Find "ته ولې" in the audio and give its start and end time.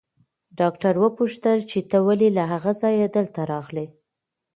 1.89-2.29